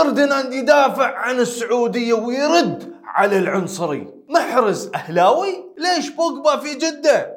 فرديناند 0.00 0.52
يدافع 0.52 1.16
عن 1.16 1.38
السعودية 1.40 2.14
ويرد 2.14 2.92
على 3.04 3.38
العنصري. 3.38 4.06
محرز 4.28 4.90
أهلاوي؟ 4.94 5.64
ليش 5.78 6.08
بوجبا 6.08 6.56
في 6.56 6.74
جدة؟ 6.74 7.36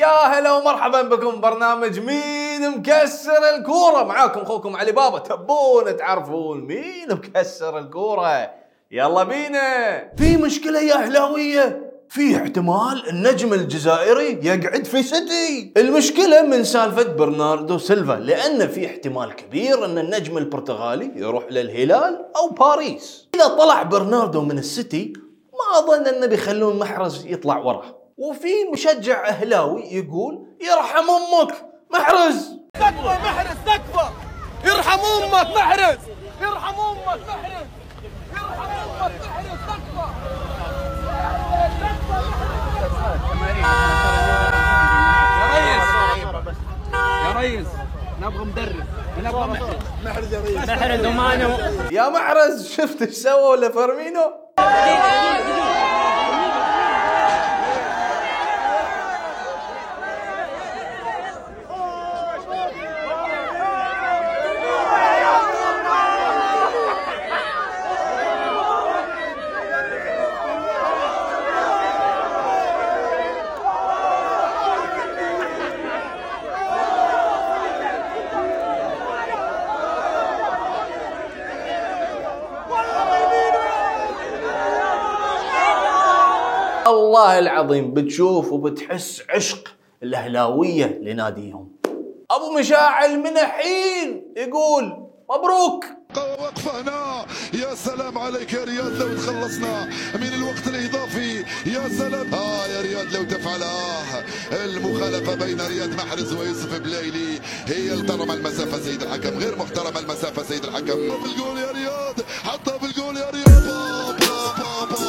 يا 0.00 0.26
هلا 0.26 0.52
ومرحبا 0.52 1.02
بكم 1.02 1.40
برنامج 1.40 2.00
مين 2.00 2.70
مكسر 2.70 3.48
الكورة؟ 3.56 4.02
معاكم 4.02 4.40
أخوكم 4.40 4.76
علي 4.76 4.92
بابا. 4.92 5.18
تبون 5.18 5.96
تعرفون 5.96 6.60
مين 6.60 7.08
مكسر 7.10 7.78
الكورة؟ 7.78 8.50
يلا 8.90 9.22
بينا. 9.22 9.98
في 10.16 10.36
مشكلة 10.36 10.80
يا 10.80 10.94
أهلاوية؟ 10.94 11.83
في 12.08 12.36
احتمال 12.36 13.08
النجم 13.08 13.52
الجزائري 13.52 14.38
يقعد 14.42 14.84
في 14.84 15.02
سيتي. 15.02 15.72
المشكلة 15.76 16.42
من 16.42 16.64
سالفة 16.64 17.02
برناردو 17.02 17.78
سيلفا 17.78 18.12
لأن 18.12 18.68
في 18.68 18.86
احتمال 18.86 19.32
كبير 19.36 19.84
أن 19.84 19.98
النجم 19.98 20.38
البرتغالي 20.38 21.12
يروح 21.16 21.44
للهلال 21.50 22.26
أو 22.36 22.48
باريس. 22.48 23.28
إذا 23.34 23.48
طلع 23.48 23.82
برناردو 23.82 24.40
من 24.40 24.58
السيتي 24.58 25.12
ما 25.52 25.78
أظن 25.78 26.06
أنه 26.06 26.26
بيخلون 26.26 26.78
محرز 26.78 27.26
يطلع 27.26 27.58
وراه. 27.58 28.04
وفي 28.18 28.64
مشجع 28.72 29.28
أهلاوي 29.28 29.82
يقول 29.82 30.46
يرحم 30.60 31.10
أمك 31.10 31.54
محرز! 31.90 32.50
تكفى 32.74 33.02
محرز 33.02 33.56
تكفى! 33.66 34.08
يرحم 34.64 35.00
أمك 35.00 35.56
محرز! 35.56 35.98
يرحم 36.42 36.80
أمك 36.80 37.20
محرز! 37.28 37.66
يرحم 38.32 38.70
أمك 38.70 39.12
محرز 39.20 39.58
تكفى 39.68 40.08
يا 47.24 47.32
ريس 47.40 47.66
نبغى 48.24 48.44
مدرب. 48.44 48.84
نبغى 49.24 49.46
محرز 49.46 49.68
محرز 50.04 50.34
يا 51.92 52.08
محرز 52.08 52.68
شفت 52.72 53.02
إيش 53.02 53.14
سووا 53.14 53.56
لفيرمينو 53.56 54.32
الله 86.86 87.38
العظيم 87.38 87.94
بتشوف 87.94 88.52
وبتحس 88.52 89.22
عشق 89.30 89.68
الأهلاوية 90.02 90.98
لناديهم. 91.02 91.68
أبو 92.30 92.58
مشاعل 92.58 93.18
من 93.18 93.38
الحين 93.38 94.22
يقول 94.36 94.84
مبروك. 95.30 95.84
وقفنا 96.16 97.26
يا 97.54 97.74
سلام 97.74 98.18
عليك 98.18 98.52
يا 98.52 98.64
رياض 98.64 98.92
لو 99.02 99.16
تخلصنا 99.16 99.84
من 100.14 100.30
الوقت 100.38 100.66
الإضافي. 100.68 101.38
يا 101.66 101.88
سلام. 101.98 102.34
آه 102.34 102.66
يا 102.66 102.80
رياض 102.80 103.16
لو 103.16 103.24
تفعلها 103.24 104.24
المخالفة 104.52 105.34
بين 105.34 105.60
رياض 105.60 105.88
محرز 105.88 106.32
ويوسف 106.32 106.78
بلايلي 106.80 107.40
هي 107.66 107.92
الترمى 107.92 108.34
المسافة 108.34 108.78
سيد 108.80 109.02
الحكم 109.02 109.38
غير 109.38 109.56
محترمه 109.58 109.98
المسافة 110.00 110.42
سيد 110.42 110.64
الحكم. 110.64 110.98
بالجول 111.22 111.58
يا 111.58 111.70
رياض 111.72 112.14
حطها 112.44 112.76
بالجول 112.76 113.16
يا 113.16 113.30
رياض. 113.30 113.64
با 113.66 114.12
با 114.12 114.44
با 114.58 114.86
با 114.86 114.86
با 114.86 114.96
با 114.96 115.03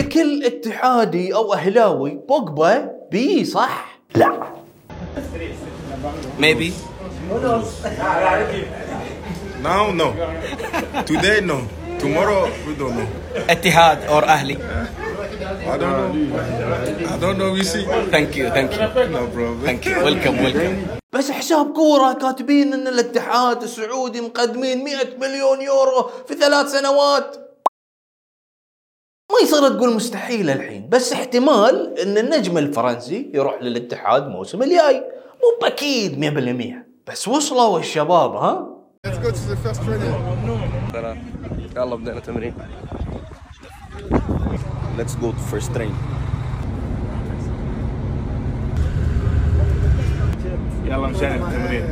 ككل 0.00 0.44
اتحادي 0.44 1.34
أو 1.34 1.54
أهلاوي 1.54 2.20
بوجبا 2.28 2.90
بي 3.10 3.44
صح؟ 3.44 3.98
لا 4.14 4.32
maybe 6.38 6.72
now 9.62 9.92
no 9.92 10.12
today 11.06 11.40
no 11.40 11.58
tomorrow 12.00 12.42
we 12.42 12.74
don't 12.78 12.94
know 12.94 13.04
اتحاد 13.50 14.04
or 14.04 14.24
أهلي 14.24 14.58
I 15.50 15.76
don't 15.82 16.14
know. 16.14 17.12
I 17.12 17.16
don't 17.22 17.38
know. 17.38 17.52
We 17.56 17.64
see. 17.72 17.84
Thank 18.14 18.36
you. 18.38 18.46
Thank 18.56 18.70
you. 18.76 18.86
No 19.16 19.22
problem. 19.34 19.60
Thank 19.68 19.84
you. 19.86 19.96
Welcome. 20.08 20.36
Welcome. 20.46 21.00
بس 21.12 21.30
حساب 21.30 21.72
كورة 21.72 22.12
كاتبين 22.12 22.72
إن 22.72 22.88
الاتحاد 22.88 23.62
السعودي 23.62 24.20
مقدمين 24.20 24.84
100 24.84 24.96
مليون 25.20 25.60
يورو 25.62 26.10
في 26.28 26.34
ثلاث 26.34 26.66
سنوات 26.72 27.49
ما 29.30 29.38
يصير 29.42 29.68
تقول 29.68 29.94
مستحيل 29.94 30.50
الحين 30.50 30.88
بس 30.88 31.12
احتمال 31.12 31.98
إن 31.98 32.18
النجم 32.18 32.58
الفرنسي 32.58 33.30
يروح 33.34 33.62
للاتحاد 33.62 34.22
الموسم 34.22 34.62
الجاي 34.62 35.04
مو 35.40 35.58
بأكيد 35.62 36.12
100% 37.06 37.10
بس 37.10 37.28
وصلوا 37.28 37.78
الشباب 37.78 38.34
ها 38.34 38.76
يلا 41.76 41.94
بدينا 41.94 42.20
تمرين. 42.20 42.54
Let's 44.98 45.14
go 45.14 45.32
to 45.32 45.42
first 45.52 45.70
train. 45.74 45.94
يلا 50.84 51.06
مشان 51.06 51.42
التمرين. 51.42 51.84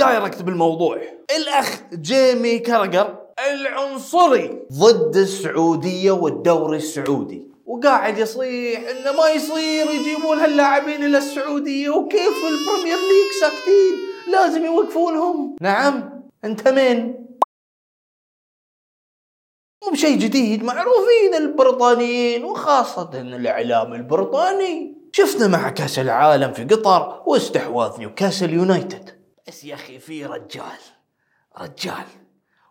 direct 0.00 0.42
بالموضوع. 0.42 0.98
الأخ 1.36 1.80
جيمي 1.92 2.58
كرجر 2.58 3.18
العنصري 3.50 4.62
ضد 4.72 5.16
السعودية 5.16 6.12
والدوري 6.12 6.76
السعودي. 6.76 7.50
وقاعد 7.66 8.18
يصيح 8.18 8.80
إنه 8.88 9.12
ما 9.12 9.28
يصير 9.28 9.90
يجيبون 9.90 10.38
هاللاعبين 10.38 11.04
إلى 11.04 11.18
السعودية 11.18 11.90
وكيف 11.90 12.36
البريمير 12.52 12.96
ليج 12.96 13.30
ساكتين؟ 13.40 13.94
لازم 14.32 14.64
يوقفونهم 14.64 15.56
نعم. 15.60 16.22
أنت 16.44 16.68
مين؟ 16.68 17.26
مو 19.84 19.90
بشيء 19.92 20.18
جديد 20.18 20.64
معروفين 20.64 21.34
البريطانيين 21.34 22.44
وخاصة 22.44 23.10
الإعلام 23.14 23.94
البريطاني. 23.94 24.96
شفنا 25.12 25.46
مع 25.46 25.70
كأس 25.70 25.98
العالم 25.98 26.52
في 26.52 26.64
قطر 26.64 27.22
واستحواذ 27.26 27.98
نيوكاسل 27.98 28.52
يونايتد. 28.52 29.19
بس 29.50 29.64
يا 29.64 29.74
أخي 29.74 29.98
في 29.98 30.26
رجال؟ 30.26 30.80
رجال. 31.58 32.06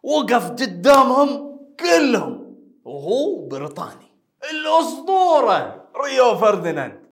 وقف 0.04 0.50
قدامهم 0.52 1.60
كلهم. 1.80 2.56
وهو 2.86 3.48
بريطاني. 3.48 4.12
الأسطورة 4.52 5.90
ريو 6.04 6.38
فرديناند. 6.38 7.10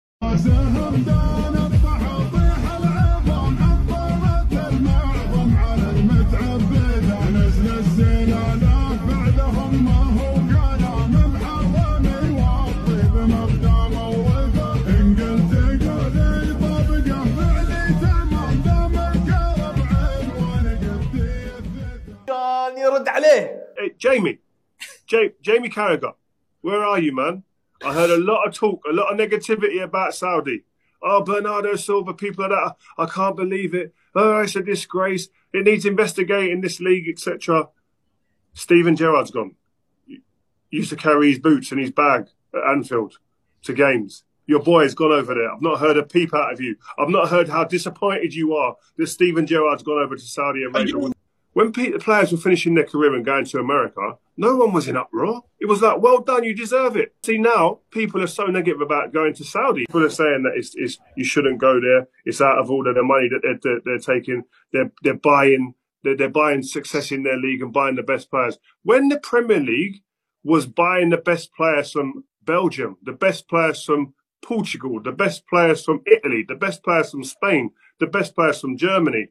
يرد 22.84 23.08
عليه 23.10 23.60
Hey, 23.78 23.92
Jamie, 23.98 24.38
ja- 25.12 25.34
Jamie 25.42 25.70
Carragher, 25.70 26.14
where 26.62 26.84
are 26.84 27.00
you, 27.00 27.14
man? 27.16 27.44
I 27.84 27.94
heard 27.94 28.10
a 28.10 28.18
lot 28.18 28.46
of 28.48 28.54
talk, 28.54 28.82
a 28.90 28.94
lot 28.94 29.12
of 29.12 29.18
negativity 29.18 29.82
about 29.82 30.14
Saudi. 30.14 30.66
Oh, 31.02 31.22
Bernardo 31.24 31.76
Silva, 31.78 32.14
people 32.14 32.44
like 32.44 32.52
that. 32.52 32.76
I 32.98 33.06
can't 33.06 33.38
believe 33.38 33.74
it. 33.74 33.94
Oh, 34.16 34.42
it's 34.42 34.56
a 34.57 34.62
disgrace. 34.62 35.30
It 35.54 35.63
needs 35.66 35.86
investigating 35.86 36.60
this 36.60 36.81
league, 36.81 37.07
etc. 37.07 37.69
Stephen 38.54 38.96
Gerrard's 38.98 39.31
gone. 39.31 39.56
He 40.06 40.19
used 40.72 40.90
to 40.90 40.98
carry 40.98 41.30
his 41.30 41.40
boots 41.40 41.72
and 41.72 41.80
his 41.80 41.92
bag 41.92 42.28
at 42.54 42.63
Anfield 42.69 43.18
to 43.63 43.74
games. 43.74 44.24
Your 44.46 44.60
boy's 44.62 44.94
gone 44.94 45.13
over 45.13 45.34
there. 45.36 45.50
I've 45.54 45.62
not 45.62 45.80
heard 45.80 45.96
a 45.96 46.04
peep 46.04 46.34
out 46.34 46.51
of 46.51 46.60
you. 46.60 46.75
I've 46.98 47.10
not 47.18 47.30
heard 47.30 47.48
how 47.48 47.63
disappointed 47.63 48.34
you 48.34 48.56
are 48.56 48.75
that 48.98 49.07
Stephen 49.07 49.46
Gerrard's 49.48 49.84
gone 49.84 50.01
over 50.04 50.16
to 50.18 50.22
Saudi 50.22 50.63
Arabia. 50.63 51.12
When 51.55 51.73
Pete, 51.73 51.93
the 51.93 52.01
players 52.01 52.33
were 52.33 52.39
finishing 52.39 52.75
their 52.75 52.85
career 52.85 53.15
and 53.15 53.25
going 53.25 53.45
to 53.47 53.59
America, 53.59 54.19
no 54.37 54.56
one 54.56 54.73
was 54.73 54.89
in 54.89 54.97
uproar. 54.97 55.43
It 55.61 55.67
was 55.67 55.81
like, 55.81 56.03
well 56.03 56.21
done, 56.21 56.43
you 56.43 56.55
deserve 56.55 56.97
it. 56.97 57.15
See, 57.23 57.39
now 57.39 57.79
people 57.93 58.21
are 58.21 58.27
so 58.27 58.47
negative 58.47 58.81
about 58.81 59.12
going 59.12 59.35
to 59.35 59.45
Saudi. 59.45 59.87
People 59.87 60.03
are 60.03 60.11
saying 60.11 60.43
that 60.43 60.55
it's, 60.56 60.75
it's 60.75 60.99
you 61.17 61.25
shouldn't 61.25 61.61
go 61.61 61.81
there. 61.81 62.09
It's 62.25 62.41
out 62.41 62.59
of 62.59 62.71
order. 62.71 62.93
The 62.93 63.05
money 63.05 63.29
that 63.29 63.41
they're, 63.43 63.59
they're, 63.62 63.81
they're 63.85 63.99
taking, 63.99 64.43
they're, 64.73 64.91
they're 65.03 65.15
buying, 65.15 65.75
they're, 66.03 66.17
they're 66.17 66.29
buying 66.29 66.62
success 66.65 67.12
in 67.12 67.23
their 67.23 67.39
league 67.39 67.62
and 67.62 67.73
buying 67.73 67.95
the 67.95 68.03
best 68.03 68.31
players. 68.31 68.59
When 68.83 69.09
the 69.09 69.21
Premier 69.21 69.61
League 69.61 70.03
was 70.43 70.67
buying 70.67 71.11
the 71.11 71.17
best 71.17 71.55
players 71.55 71.93
from 71.93 72.25
Belgium, 72.43 72.99
the 73.03 73.12
best 73.12 73.49
players 73.49 73.85
from 73.85 74.15
Portugal, 74.43 75.00
the 75.00 75.12
best 75.12 75.47
players 75.47 75.85
from 75.85 76.03
Italy, 76.05 76.45
the 76.47 76.57
best 76.57 76.83
players 76.83 77.12
from 77.12 77.23
Spain, 77.23 77.71
the 78.00 78.09
best 78.09 78.35
players 78.35 78.61
from 78.61 78.77
Germany. 78.77 79.29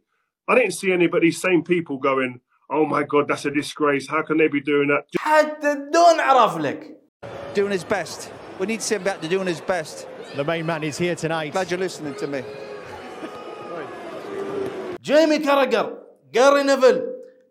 I 0.47 0.55
didn't 0.55 0.73
see 0.73 0.91
any 0.91 1.07
but 1.07 1.21
these 1.21 1.39
same 1.39 1.63
people 1.63 1.97
going, 1.97 2.41
"Oh 2.69 2.85
my 2.85 3.03
God, 3.03 3.27
that's 3.29 3.45
a 3.45 3.51
disgrace! 3.51 4.07
How 4.07 4.21
can 4.27 4.37
they 4.37 4.49
be 4.49 4.61
doing 4.61 4.87
that?" 4.93 5.03
حتى 5.17 5.71
الدون 5.71 6.19
عرف 6.19 6.57
لك 6.57 6.97
doing 7.55 7.71
his 7.71 7.83
best. 7.83 8.29
We 8.59 8.65
need 8.65 8.79
to 8.79 8.85
see 8.85 8.95
him 8.95 9.03
back 9.03 9.21
to 9.21 9.27
doing 9.27 9.47
his 9.47 9.61
best. 9.61 10.07
The 10.35 10.43
main 10.43 10.65
man 10.65 10.83
is 10.83 10.97
here 10.97 11.15
tonight. 11.15 11.53
Glad 11.53 11.71
you're 11.71 11.79
listening 11.79 12.15
to 12.15 12.27
me. 12.27 12.43
جيمي 15.03 15.37
كاراجر 15.37 15.97
جاري 16.33 16.63
نيفل 16.63 17.01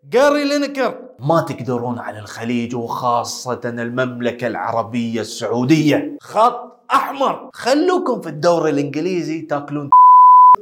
جاري 0.09 0.43
لينكر 0.43 0.99
ما 1.19 1.41
تقدرون 1.41 1.99
على 1.99 2.19
الخليج 2.19 2.75
وخاصة 2.75 3.61
المملكة 3.65 4.47
العربية 4.47 5.21
السعودية 5.21 6.17
خط 6.21 6.85
أحمر 6.91 7.49
خلوكم 7.53 8.21
في 8.21 8.29
الدوري 8.29 8.69
الإنجليزي 8.69 9.41
تاكلون 9.41 9.89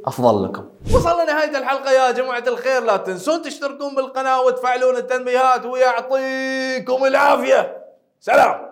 أفضل 0.06 0.44
لكم. 0.44 0.64
وصلنا 0.94 1.24
نهاية 1.24 1.58
الحلقة 1.58 1.90
يا 1.90 2.10
جماعة 2.10 2.44
الخير. 2.46 2.82
لا 2.82 2.96
تنسون 2.96 3.42
تشتركون 3.42 3.94
بالقناة 3.94 4.40
وتفعلون 4.42 4.96
التنبيهات 4.96 5.66
ويعطيكم 5.66 7.04
العافية. 7.04 7.84
سلام. 8.20 8.71